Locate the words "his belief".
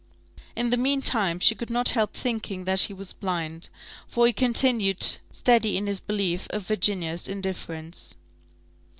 5.85-6.47